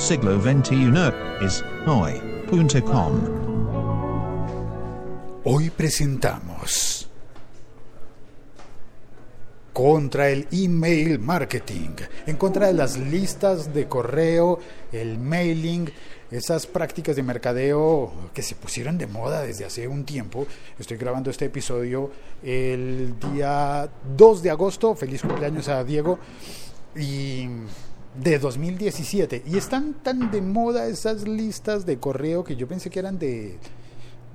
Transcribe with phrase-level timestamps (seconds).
[0.00, 1.12] siglo XXI
[1.44, 3.20] es hoy.com.
[5.44, 7.06] Hoy presentamos
[9.74, 11.90] contra el email marketing,
[12.26, 14.58] en contra de las listas de correo,
[14.90, 15.90] el mailing,
[16.30, 20.46] esas prácticas de mercadeo que se pusieron de moda desde hace un tiempo.
[20.78, 22.10] Estoy grabando este episodio
[22.42, 24.94] el día 2 de agosto.
[24.94, 26.18] Feliz cumpleaños a Diego.
[26.96, 27.46] Y
[28.14, 29.42] de 2017.
[29.46, 33.58] Y están tan de moda esas listas de correo que yo pensé que eran de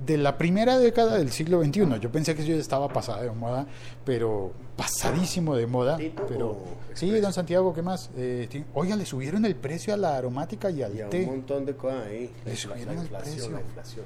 [0.04, 1.98] de la primera década del siglo XXI.
[2.02, 3.66] Yo pensé que ya estaba pasada de moda,
[4.04, 5.96] pero pasadísimo de moda.
[6.28, 6.58] Pero
[6.92, 8.10] sí, don Santiago, ¿qué más?
[8.14, 11.20] Eh, oiga, le subieron el precio a la aromática y al y a té.
[11.24, 12.30] Un montón de cosas ahí.
[12.44, 13.50] Le subieron la el precio.
[13.50, 14.04] la inflación.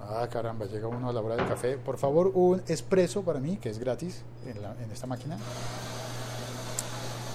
[0.00, 1.76] Ah, caramba, llega uno a la hora del café.
[1.76, 5.36] Por favor, un expreso para mí, que es gratis en, la- en esta máquina.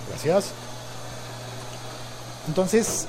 [0.09, 0.53] Gracias.
[2.47, 3.07] Entonces,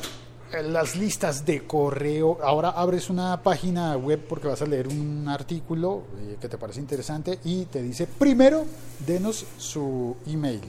[0.53, 2.39] eh, las listas de correo.
[2.43, 6.81] Ahora abres una página web porque vas a leer un artículo eh, que te parece
[6.81, 8.65] interesante y te dice, primero,
[9.07, 10.61] denos su email.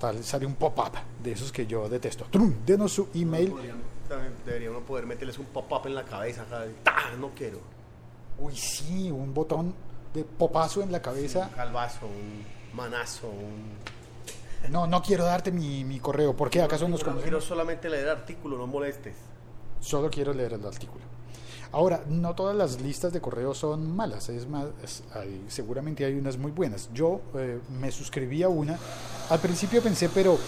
[0.00, 0.92] Tal, sale un pop-up
[1.22, 2.26] de esos que yo detesto.
[2.30, 3.50] Trum, Denos su email.
[3.50, 6.44] Podrían- también Debería uno poder meterles un pop-up en la cabeza.
[6.82, 6.92] ¡tá!
[7.18, 7.58] No quiero.
[8.38, 9.74] Uy, sí, un botón
[10.12, 11.46] de popazo en la cabeza.
[11.50, 13.93] Un calvazo, un manazo, un...
[14.70, 16.34] No, no quiero darte mi, mi correo.
[16.36, 16.62] ¿Por qué?
[16.62, 17.44] ¿Acaso nos No quiero conocemos?
[17.44, 19.14] solamente leer artículo, no molestes.
[19.80, 21.04] Solo quiero leer el artículo.
[21.74, 24.66] Ahora, no todas las listas de correo son malas, es más,
[25.48, 26.88] seguramente hay unas muy buenas.
[26.94, 28.78] Yo eh, me suscribí a una,
[29.28, 30.38] al principio pensé, pero,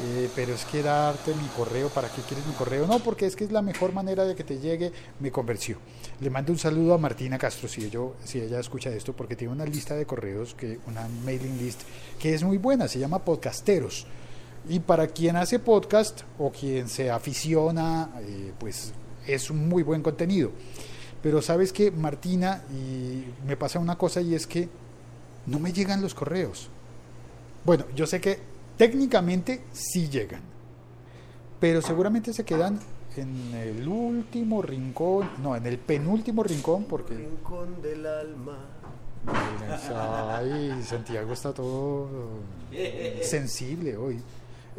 [0.00, 2.86] eh, pero es que darte mi correo, ¿para qué quieres mi correo?
[2.86, 5.78] No, porque es que es la mejor manera de que te llegue, me convenció.
[6.20, 9.52] Le mando un saludo a Martina Castro, si, yo, si ella escucha esto, porque tiene
[9.52, 11.80] una lista de correos, que, una mailing list,
[12.20, 14.06] que es muy buena, se llama Podcasteros.
[14.68, 18.92] Y para quien hace podcast o quien se aficiona, eh, pues
[19.28, 20.50] es un muy buen contenido.
[21.22, 24.68] Pero sabes que Martina, y me pasa una cosa y es que
[25.46, 26.68] no me llegan los correos.
[27.64, 28.38] Bueno, yo sé que
[28.76, 30.40] técnicamente sí llegan,
[31.60, 32.78] pero seguramente se quedan
[33.16, 37.14] en el último rincón, no, en el penúltimo rincón, porque...
[37.14, 38.58] Rincón del alma.
[39.26, 42.08] Ay, Santiago está todo
[43.22, 44.20] sensible hoy.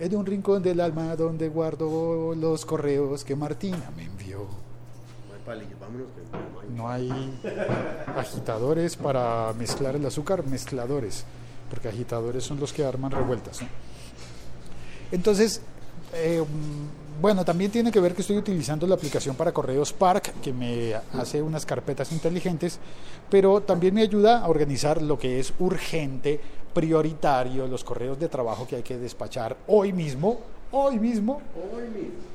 [0.02, 4.48] En un rincón del alma donde guardo los correos que Martina me envió.
[5.28, 7.08] No hay palillos, vámonos que no hay.
[7.10, 7.40] No hay
[8.16, 11.26] agitadores para mezclar el azúcar, mezcladores,
[11.70, 13.62] porque agitadores son los que arman revueltas.
[13.62, 13.68] ¿no?
[15.12, 15.62] Entonces,
[16.14, 16.46] eh,
[17.22, 20.94] bueno, también tiene que ver que estoy utilizando la aplicación para correos Spark, que me
[21.12, 22.80] hace unas carpetas inteligentes,
[23.30, 26.40] pero también me ayuda a organizar lo que es urgente,
[26.74, 30.40] prioritario, los correos de trabajo que hay que despachar hoy mismo,
[30.72, 31.42] hoy mismo,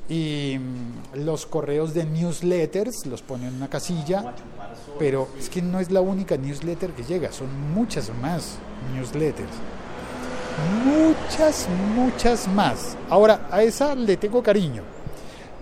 [0.09, 4.33] y mm, los correos de newsletters los pone en una casilla,
[4.99, 8.57] pero es que no es la única newsletter que llega, son muchas más
[8.95, 9.49] newsletters.
[10.85, 12.95] Muchas, muchas más.
[13.09, 14.83] Ahora, a esa le tengo cariño,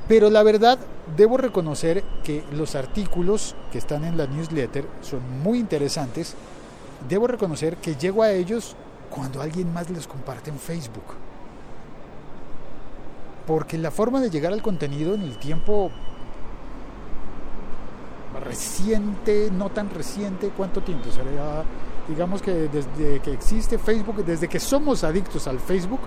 [0.07, 0.77] pero la verdad
[1.17, 6.35] debo reconocer que los artículos que están en la newsletter son muy interesantes.
[7.07, 8.75] Debo reconocer que llego a ellos
[9.09, 11.15] cuando alguien más les comparte en Facebook
[13.45, 15.91] porque la forma de llegar al contenido en el tiempo
[18.43, 21.09] reciente, no tan reciente, ¿cuánto tiempo?
[21.11, 21.63] Sería,
[22.07, 25.99] digamos que desde que existe Facebook, desde que somos adictos al Facebook,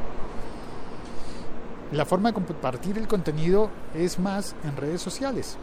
[1.93, 5.57] la forma de compartir el contenido es más en redes sociales.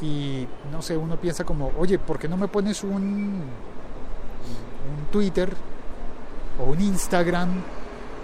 [0.00, 3.42] Y no sé, uno piensa como, oye, ¿por qué no me pones un,
[4.88, 5.52] un Twitter
[6.60, 7.50] o un Instagram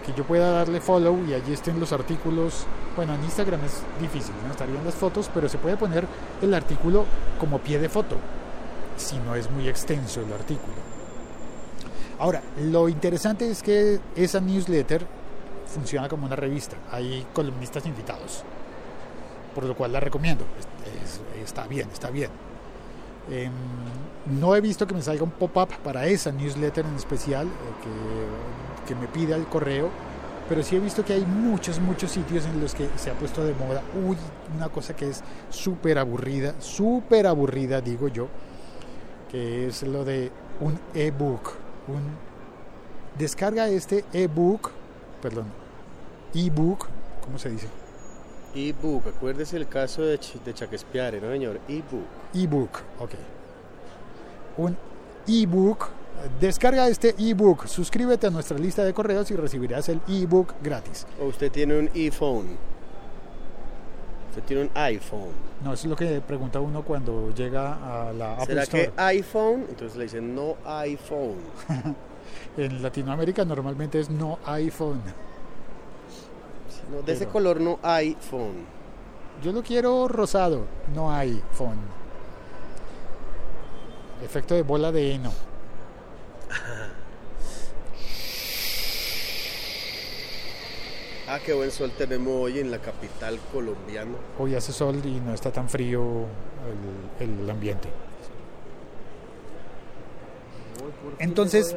[0.04, 2.66] que yo pueda darle follow y allí estén los artículos.
[2.96, 6.06] Bueno, en Instagram es difícil, no estarían las fotos, pero se puede poner
[6.42, 7.04] el artículo
[7.40, 8.16] como pie de foto,
[8.96, 10.74] si no es muy extenso el artículo.
[12.18, 15.04] Ahora, lo interesante es que esa newsletter
[15.66, 18.44] funciona como una revista, hay columnistas invitados,
[19.54, 22.30] por lo cual la recomiendo, Es- es- está bien, está bien.
[23.30, 23.52] Em,
[24.38, 28.94] no he visto que me salga un pop-up para esa newsletter en especial, eh, que,
[28.94, 29.90] me pida el correo,
[30.48, 33.44] pero sí he visto que hay muchos, muchos sitios en los que se ha puesto
[33.44, 33.82] de moda.
[34.06, 34.16] Uy,
[34.54, 38.28] una cosa que es súper aburrida, súper aburrida, digo yo,
[39.30, 40.30] que es lo de
[40.60, 41.52] un ebook.
[41.88, 42.02] Un,
[43.18, 44.70] descarga este ebook,
[45.22, 45.46] perdón,
[46.34, 46.86] ebook,
[47.24, 47.68] ¿cómo se dice?
[48.54, 51.60] Ebook, acuérdese el caso de, Ch- de Shakespeare, ¿no, señor?
[51.68, 52.04] Ebook.
[52.34, 53.10] ebook, ok.
[54.58, 54.76] Un
[55.26, 55.88] ebook.
[56.40, 61.06] Descarga este ebook, suscríbete a nuestra lista de correos y recibirás el ebook gratis.
[61.20, 62.46] O usted tiene un iPhone.
[64.30, 65.32] Usted tiene un iPhone.
[65.62, 68.84] No, eso es lo que pregunta uno cuando llega a la Apple ¿Será Store.
[68.86, 69.66] que iPhone?
[69.68, 71.36] Entonces le dicen no iPhone.
[72.56, 75.00] En Latinoamérica normalmente es no iPhone.
[76.90, 78.66] No, de ese color no iPhone.
[79.42, 81.78] Yo lo quiero rosado, no iPhone.
[84.22, 85.32] Efecto de bola de heno.
[91.26, 94.12] Ah, qué buen sol tenemos hoy en la capital colombiana.
[94.38, 96.26] Hoy hace sol y no está tan frío
[97.18, 97.88] el, el ambiente.
[101.18, 101.76] Entonces,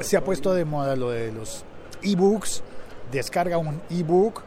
[0.00, 1.64] Se ha puesto de moda lo de los
[2.02, 2.62] ebooks.
[3.12, 4.42] Descarga un ebook.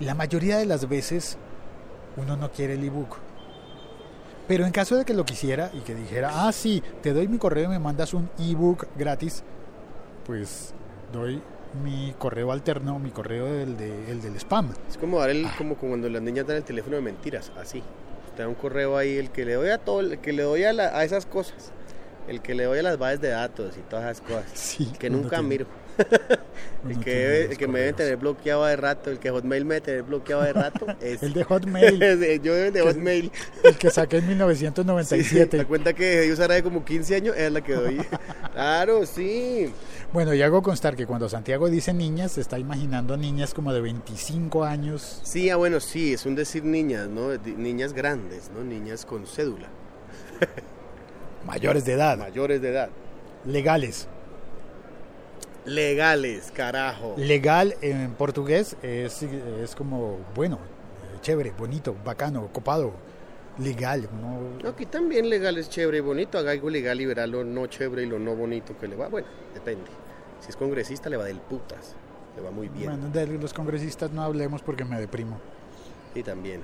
[0.00, 1.36] La mayoría de las veces
[2.16, 3.16] uno no quiere el ebook.
[4.48, 7.38] Pero en caso de que lo quisiera y que dijera, ah, sí, te doy mi
[7.38, 9.42] correo y me mandas un ebook gratis,
[10.26, 10.74] pues
[11.12, 11.40] doy
[11.82, 14.70] mi correo alterno, mi correo del, de- el del spam.
[14.90, 17.82] Es como dar el, como cuando las niñas dan el teléfono de mentiras, así.
[18.36, 20.64] Te da un correo ahí, el que le doy a todo, el que le doy
[20.64, 21.70] a, la- a esas cosas.
[22.28, 24.44] El que le doy a las bases de datos y todas esas cosas.
[24.54, 25.66] Sí, que nunca tiene- miro.
[26.88, 29.74] El que, debe- el que me deben tener bloqueado de rato, el que Hotmail me
[29.74, 33.30] debe tener bloqueado de rato, es El de Hotmail, yo de Hotmail.
[33.62, 35.56] el que saqué en Sí, sí, 1997.
[35.58, 38.00] la cuenta que dejé de usar hace como 15 años es la que doy.
[38.52, 39.72] claro, sí.
[40.12, 43.80] Bueno, y hago constar que cuando Santiago dice niñas, se está imaginando niñas como de
[43.82, 45.20] 25 años.
[45.24, 47.36] Sí, ah, bueno, sí, es un decir niñas, ¿no?
[47.56, 48.64] Niñas grandes, ¿no?
[48.64, 49.68] Niñas con cédula,
[51.46, 52.88] mayores de edad, mayores de edad.
[53.44, 54.08] legales.
[55.64, 57.14] Legales, carajo.
[57.16, 60.58] Legal en portugués es, es como, bueno,
[61.20, 62.92] chévere, bonito, bacano, copado,
[63.58, 64.08] legal.
[64.12, 66.36] uno- Aquí también legal es chévere y bonito.
[66.36, 69.08] Haga algo legal y verá lo no chévere y lo no bonito que le va.
[69.08, 69.84] Bueno, depende.
[70.40, 71.94] Si es congresista, le va del putas.
[72.34, 72.90] Le va muy bien.
[72.90, 75.38] Bueno, de los congresistas no hablemos porque me deprimo.
[76.16, 76.62] Y también.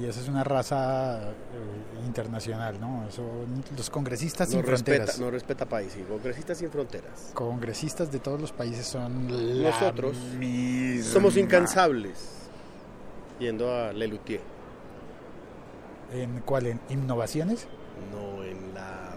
[0.00, 3.06] Y esa es una raza eh, internacional, ¿no?
[3.08, 3.22] Eso,
[3.76, 5.20] los congresistas No sin respeta, fronteras.
[5.20, 5.92] no respeta país.
[5.92, 7.30] Sí, congresista sin fronteras.
[7.34, 9.26] Congresistas de todos los países son
[9.62, 11.12] la Nosotros misma.
[11.12, 12.14] Somos incansables.
[13.38, 14.40] Yendo a Lelutier.
[16.12, 16.66] ¿En cuál?
[16.66, 17.66] ¿En innovaciones?
[18.12, 19.16] No, en la.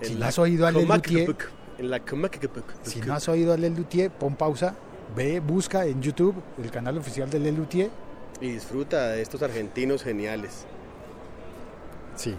[0.00, 1.36] Si no has oído a Lelutier-
[1.78, 2.00] En la
[2.82, 4.74] Si no has oído a Lelutier, pon pausa,
[5.14, 7.90] ve, busca en YouTube el canal oficial de Lelutier.
[8.40, 10.64] Y disfruta de estos argentinos geniales.
[12.16, 12.34] Sí.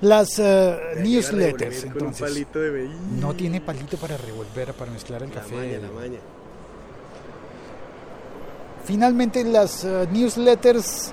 [0.00, 2.20] Las a newsletters, entonces.
[2.28, 2.88] palito de.
[3.20, 5.54] No tiene palito para revolver, para mezclar el La café.
[5.54, 6.18] maña, la maña.
[8.84, 11.12] Finalmente, las eh, newsletters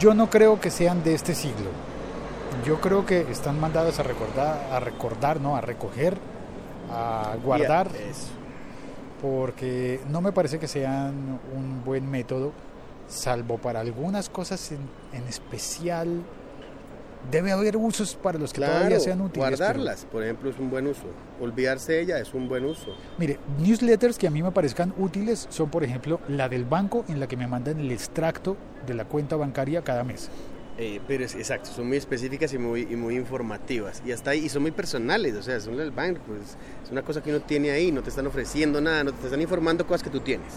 [0.00, 1.70] yo no creo que sean de este siglo.
[2.66, 6.16] Yo creo que están mandadas a recordar, a recordar, no, a recoger,
[6.90, 8.28] a guardar, Eso.
[9.24, 12.52] Porque no me parece que sean un buen método,
[13.08, 14.80] salvo para algunas cosas en,
[15.18, 16.22] en especial.
[17.30, 19.48] Debe haber usos para los que todavía sean útiles.
[19.48, 21.04] pero- guardarlas, por ejemplo, es un buen uso.
[21.40, 22.94] Olvidarse de ella es un buen uso.
[23.16, 27.18] Mire, newsletters que a mí me parezcan útiles son, por ejemplo, la del banco en
[27.18, 30.28] la que me mandan el extracto de la cuenta bancaria cada mes.
[30.76, 34.02] Eh, pero es exacto, son muy específicas y muy, y muy informativas.
[34.04, 37.02] Y hasta ahí, y son muy personales, o sea, son del banco, pues, es una
[37.02, 40.02] cosa que uno tiene ahí, no te están ofreciendo nada, no te están informando cosas
[40.02, 40.52] que tú tienes.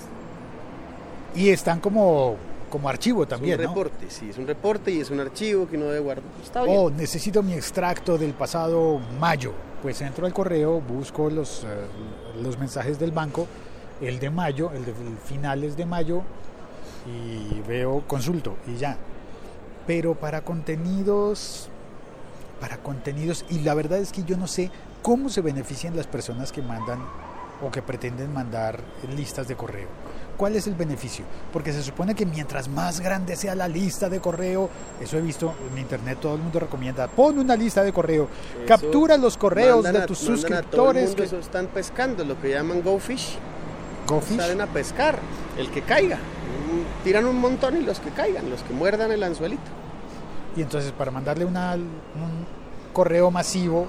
[1.35, 2.35] Y están como,
[2.71, 3.83] como archivo también, es un ¿no?
[3.83, 6.23] reporte, sí, es un reporte y es un archivo que uno debe guardar.
[6.43, 6.75] Está bien.
[6.75, 9.53] Oh, necesito mi extracto del pasado mayo.
[9.83, 11.67] Pues entro al correo, busco los, eh,
[12.41, 13.47] los mensajes del banco,
[14.01, 14.93] el de mayo, el de
[15.25, 16.23] finales de mayo,
[17.05, 18.97] y veo, consulto y ya.
[19.87, 21.69] Pero para contenidos,
[22.59, 24.69] para contenidos, y la verdad es que yo no sé
[25.01, 26.99] cómo se benefician las personas que mandan
[27.65, 28.79] o que pretenden mandar
[29.15, 29.87] listas de correo.
[30.37, 31.25] ¿Cuál es el beneficio?
[31.51, 34.69] Porque se supone que mientras más grande sea la lista de correo,
[35.01, 38.27] eso he visto en internet, todo el mundo recomienda, pon una lista de correo,
[38.57, 41.15] Eso captura los correos de tus a suscriptores.
[41.15, 43.35] que- eso están pescando, lo que llaman go fish.
[44.05, 44.37] Go Fish.
[44.37, 45.17] Salen a pescar,
[45.57, 46.17] el que caiga.
[47.03, 49.61] Tiran un montón y los que caigan, los que muerdan el anzuelito.
[50.55, 52.45] Y entonces para mandarle una, un
[52.93, 53.87] correo masivo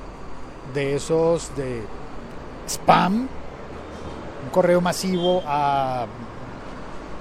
[0.74, 1.82] de esos de
[2.68, 3.22] spam,
[4.44, 6.06] un correo masivo a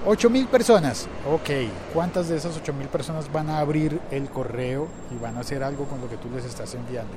[0.06, 1.06] 8000 personas.
[1.32, 1.50] Ok,
[1.94, 5.84] ¿cuántas de esas 8000 personas van a abrir el correo y van a hacer algo
[5.86, 7.12] con lo que tú les estás enviando?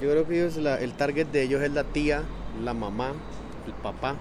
[0.00, 2.22] Yo creo que ellos, la- el target de ellos es la tía,
[2.64, 3.12] la mamá,
[3.66, 4.16] el papá,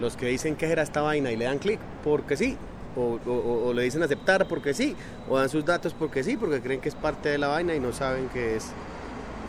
[0.00, 2.56] los que dicen que era esta vaina y le dan clic porque sí,
[2.96, 4.96] o, o- o- o le dicen aceptar porque sí,
[5.28, 7.80] o dan sus datos porque sí, porque creen que es parte de la vaina y
[7.80, 8.66] no saben que es,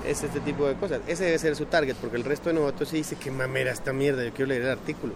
[0.05, 1.01] es este tipo de cosas.
[1.07, 3.93] Ese debe ser su target, porque el resto de nosotros sí dice que mamera esta
[3.93, 5.13] mierda, yo quiero leer el artículo.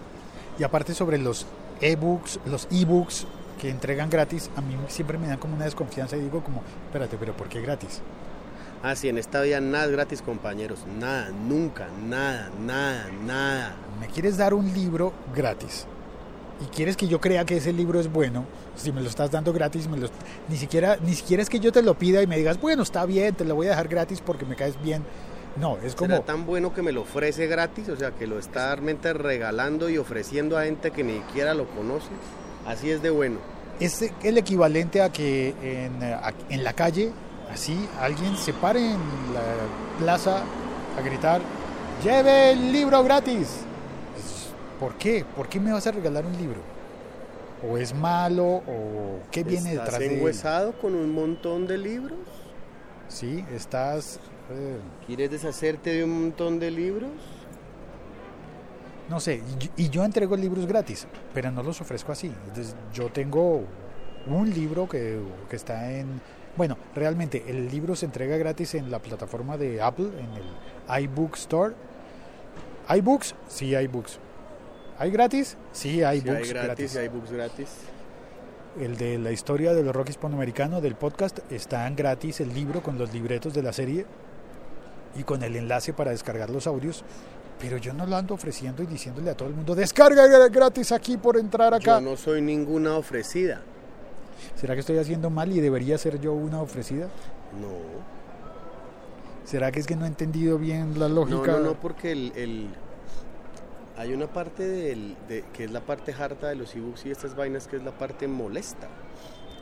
[0.58, 1.46] Y aparte sobre los
[1.80, 3.26] ebooks, los ebooks
[3.60, 7.16] que entregan gratis, a mí siempre me dan como una desconfianza y digo como, espérate,
[7.18, 8.00] pero ¿por qué gratis?
[8.82, 10.80] Ah, sí, en esta vida nada es gratis, compañeros.
[10.98, 13.76] Nada, nunca, nada, nada, nada.
[14.00, 15.86] Me quieres dar un libro gratis
[16.62, 18.44] y quieres que yo crea que ese libro es bueno,
[18.76, 20.08] si me lo estás dando gratis, me lo-
[20.48, 23.04] ni siquiera ni siquiera es que yo te lo pida y me digas, bueno, está
[23.06, 25.02] bien, te lo voy a dejar gratis porque me caes bien.
[25.60, 27.88] No, es ¿Será como tan bueno que me lo ofrece gratis?
[27.90, 31.66] O sea, que lo está realmente regalando y ofreciendo a gente que ni siquiera lo
[31.68, 32.08] conoce.
[32.66, 33.36] Así es de bueno.
[33.80, 36.00] es el equivalente a que en,
[36.48, 37.10] en la calle,
[37.52, 38.98] así, alguien se pare en
[39.34, 39.42] la
[39.98, 40.42] plaza
[40.96, 41.42] a gritar,
[42.02, 43.48] lleve el libro gratis.
[44.82, 45.24] ¿Por qué?
[45.36, 46.58] ¿Por qué me vas a regalar un libro?
[47.70, 48.44] ¿O es malo?
[48.66, 50.12] ¿O qué viene ¿Estás detrás de él?
[50.14, 52.18] enguesado con un montón de libros?
[53.06, 54.18] Sí, estás...
[54.50, 57.10] eh, ¿Quieres deshacerte de un montón de libros?
[59.08, 59.40] no sé,
[59.76, 62.32] y yo- entrego libros gratis, pero no los ofrezco así.
[62.48, 63.62] Entonces, yo tengo
[64.26, 66.20] un libro que, que está en...
[66.56, 70.30] Bueno, realmente el libro se entrega gratis en la plataforma de Apple, en
[70.96, 71.74] el iBook Store.
[72.88, 73.34] ¿Hay books?
[73.48, 74.18] Sí, hay books.
[75.02, 75.56] ¿Hay gratis?
[75.72, 77.68] Sí, hay Si books hay gratis, hay books gratis.
[78.80, 82.84] El de la historia de los rock hispanoamericano del podcast está en gratis el libro
[82.84, 84.06] con los libretos de la serie
[85.18, 87.02] y con el enlace para descargar los audios.
[87.58, 91.16] Pero yo no lo ando ofreciendo y diciéndole a todo el mundo, descarga gratis aquí
[91.16, 91.98] por entrar acá.
[91.98, 93.60] Yo no soy ninguna ofrecida.
[94.54, 97.06] ¿Será que estoy haciendo mal y debería ser yo una ofrecida?
[97.60, 97.72] No.
[99.44, 101.54] ¿Será que es que no he entendido bien la No, lógica?
[101.54, 102.68] no, no, porque el, el-
[103.96, 107.36] hay una parte del, de, que es la parte harta de los ebooks y estas
[107.36, 108.88] vainas que es la parte molesta.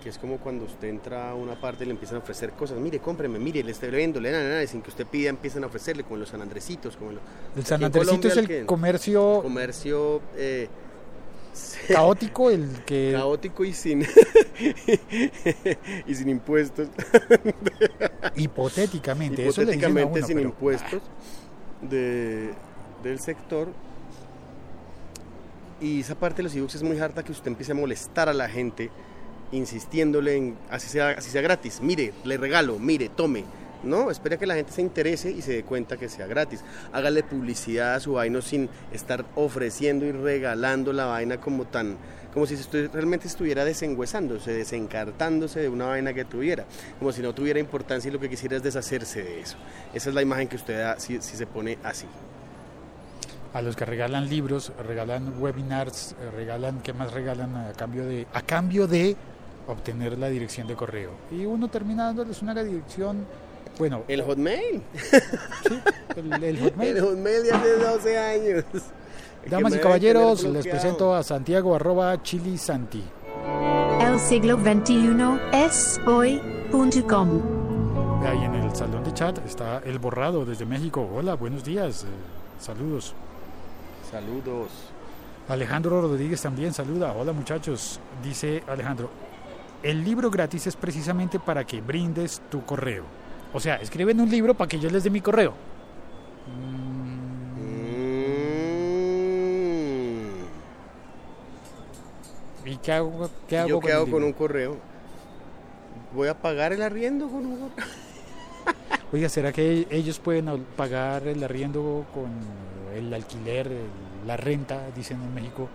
[0.03, 2.79] Que es como cuando usted entra a una parte y le empiezan a ofrecer cosas.
[2.79, 6.05] Mire, cómpreme, mire, le estoy viendo, le dan, sin que usted pida, empiezan a ofrecerle,
[6.05, 7.21] como los San Andresitos, como los
[7.55, 10.69] El San en Andresito es el que- comercio comercio eh,
[11.89, 13.13] caótico, el que...
[13.15, 14.01] caótico y sin
[16.07, 16.89] y sin impuestos.
[18.37, 21.03] Hipotéticamente, eso le dicen a hipotéticamente uno, sin pero- impuestos
[21.83, 22.51] de,
[23.03, 23.69] del sector.
[25.81, 28.35] Y esa parte de los ebooks es muy harta que usted empiece a molestar a
[28.35, 28.91] la gente
[29.53, 31.81] insistiéndole en así sea, así sea gratis.
[31.81, 33.45] Mire, le regalo, mire, tome.
[33.83, 36.63] No, espera que la gente se interese y se dé cuenta que sea gratis.
[36.93, 41.97] Hágale publicidad a su vaina sin estar ofreciendo y regalando la vaina como tan
[42.33, 42.55] como si
[42.93, 46.65] realmente estuviera desengüezándose, desencartándose de una vaina que tuviera,
[47.01, 49.57] como si no tuviera importancia y lo que quisiera es deshacerse de eso.
[49.93, 52.07] Esa es la imagen que usted da si se pone así.
[53.53, 58.27] A los que regalan libros, regalan webinars, eh, regalan, ¿qué más regalan a cambio de,
[58.33, 59.17] a cambio de
[59.67, 61.11] obtener la dirección de correo?
[61.31, 63.27] Y uno termina dándoles una dirección,
[63.79, 64.83] bueno, El Hotmail.
[65.69, 65.81] sí,
[66.17, 66.97] el, el Hotmail.
[66.97, 68.65] El Hotmail de hace 12 años.
[69.49, 73.03] Damas y caballeros, les presento a Santiago arroba Chili Santi.
[74.01, 75.17] El siglo XXI
[75.53, 77.41] es hoy.com.
[78.23, 81.09] Ahí en el salón de chat está el borrado desde México.
[81.15, 82.07] Hola, buenos días, eh,
[82.61, 83.15] saludos.
[84.11, 84.71] Saludos.
[85.49, 87.13] Alejandro Rodríguez también saluda.
[87.13, 88.01] Hola muchachos.
[88.25, 89.11] Dice Alejandro,
[89.83, 93.05] el libro gratis es precisamente para que brindes tu correo.
[93.53, 95.55] O sea, escriben un libro para que yo les dé mi correo.
[96.47, 96.91] Mm.
[102.67, 104.77] ¿Y qué hago, qué hago ¿Yo con qué hago con un correo?
[106.15, 107.87] ¿Voy a pagar el arriendo con un correo?
[109.13, 112.31] Oiga, ¿será que ellos pueden pagar el arriendo con
[112.95, 115.69] el alquiler, el- la renta, dicen en México?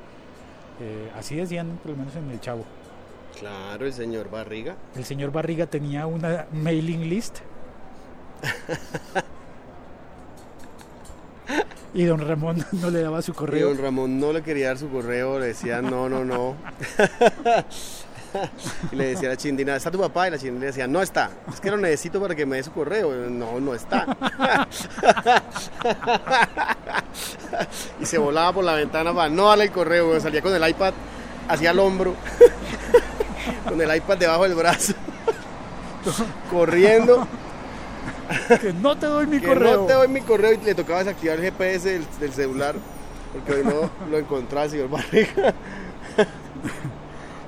[0.81, 2.65] Eh, así decían, por lo menos en el Chavo.
[3.39, 4.75] Claro, el señor Barriga.
[4.95, 7.39] El señor Barriga tenía una mailing list.
[11.93, 13.69] Y don Ramón no le daba su Y correo.
[13.69, 16.55] don Ramón no le quería dar su correo, le decía no, no, no.
[18.91, 20.27] y le decía a la chindina, ¿está tu papá?
[20.27, 21.29] Y la chindina le decía, no está.
[21.47, 23.13] Es que lo necesito para que me dé su correo.
[23.29, 24.05] No, no está.
[28.01, 30.07] y se volaba por la ventana para no darle el correo.
[30.09, 30.21] güey.
[30.21, 30.93] Salía con el iPad
[31.47, 32.15] hacia el hombro,
[33.69, 34.93] con el iPad debajo del brazo,
[36.51, 37.27] corriendo.
[38.59, 39.81] Que no te doy mi Que correo.
[39.81, 42.75] no te doy mi correo y le tocaba desactivar el GPS del, del celular
[43.31, 45.53] porque hoy no lo encontraba señor Barriga.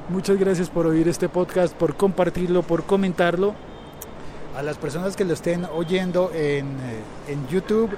[0.10, 3.56] Muchas gracias por oír este podcast, por compartirlo, por comentarlo.
[4.56, 7.90] A las personas que lo estén oyendo en, eh, en YouTube,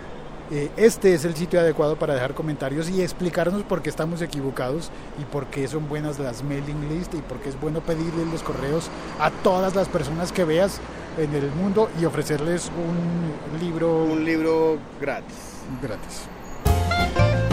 [0.52, 4.90] eh, este es el sitio adecuado para dejar comentarios y explicarnos por qué estamos equivocados
[5.22, 8.42] y por qué son buenas las mailing list y por qué es bueno pedirle los
[8.42, 8.90] correos
[9.20, 10.80] a todas las personas que veas
[11.18, 15.36] en el mundo y ofrecerles un libro Un libro gratis.
[15.82, 17.49] gratis.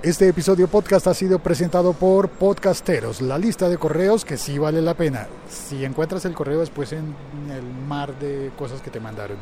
[0.00, 4.80] Este episodio podcast ha sido presentado por Podcasteros, la lista de correos que sí vale
[4.80, 5.26] la pena.
[5.48, 7.16] Si encuentras el correo después en
[7.50, 9.38] el mar de cosas que te mandaron.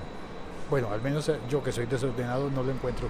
[0.71, 3.07] Bueno, al menos eh, yo que soy desordenado no lo encuentro.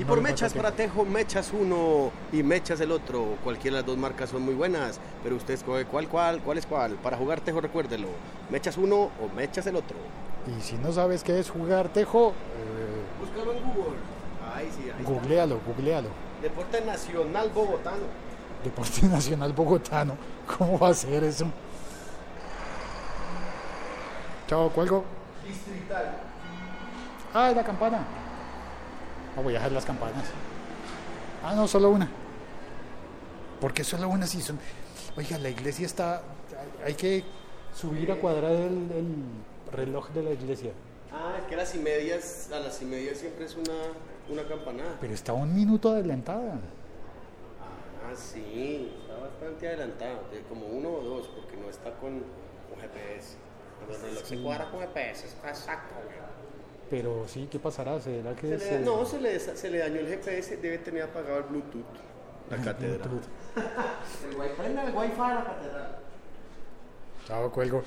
[0.00, 3.36] Y No por mechas para Tejo, mechas uno y mechas el otro.
[3.44, 6.66] Cualquiera de las dos marcas son muy buenas, pero usted escoge cuál, cuál, cuál es
[6.66, 6.94] cuál.
[6.96, 8.08] Para jugar Tejo, recuérdelo.
[8.50, 9.96] Mechas uno o mechas el otro.
[10.58, 13.98] Y si no sabes qué es jugar tejo, eh, Búscalo en Google.
[14.52, 16.08] Ay, sí, ahí googlealo, googlealo.
[16.44, 18.04] Deporte Nacional Bogotano.
[18.62, 20.14] Deporte Nacional Bogotano.
[20.58, 21.46] ¿Cómo va a ser eso?
[24.46, 25.04] Chao, cuelgo.
[25.46, 26.18] Distrital.
[27.32, 28.04] Ah, la campana.
[29.34, 30.24] No voy a dejar las campanas.
[31.42, 32.10] Ah, no, solo una.
[33.58, 34.58] ¿Por qué solo una si son?
[35.16, 36.20] Oiga, la iglesia está.
[36.84, 37.24] Hay que
[37.74, 39.14] subir a cuadrar el, el
[39.72, 40.72] reloj de la iglesia.
[41.54, 43.74] Ah, que a las y medias, a las y medias siempre es una,
[44.28, 44.96] una campanada.
[45.00, 46.54] Pero está un minuto adelantada.
[48.06, 52.20] Ah, sí, está bastante adelantado, de como uno o dos, porque no está con,
[52.68, 53.36] con GPS.
[53.78, 56.16] Cuando el reloj se cuadra con GPS, está exacto, güey.
[56.90, 57.98] Pero sí, ¿qué pasará?
[58.00, 61.02] ¿Será que Se se- le- no, se le, se le dañó el GPS, debe tener
[61.04, 61.84] apagado el Bluetooth.
[62.50, 63.20] La catedral.
[64.30, 65.98] El wifi, prende el wifi a la catedral.
[67.26, 67.82] Chao, cuelgo.